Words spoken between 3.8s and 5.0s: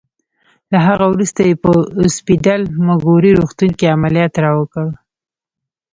عملیات راوکړل.